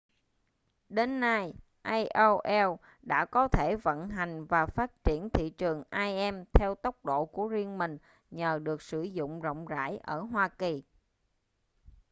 đến 0.89 1.19
nay 1.19 1.53
aol 1.81 2.75
đã 3.01 3.25
có 3.25 3.47
thể 3.47 3.75
vận 3.75 4.09
hành 4.09 4.45
và 4.45 4.65
phát 4.65 5.03
triển 5.03 5.29
thị 5.33 5.49
trường 5.49 5.83
im 5.91 6.43
theo 6.53 6.75
tốc 6.75 7.05
độ 7.05 7.25
của 7.25 7.47
riêng 7.47 7.77
mình 7.77 7.97
nhờ 8.31 8.59
được 8.63 8.81
sử 8.81 9.01
dụng 9.01 9.41
rộng 9.41 9.65
rãi 9.65 9.97
ở 9.97 10.19
hoa 10.19 10.47
kỳ 10.49 10.83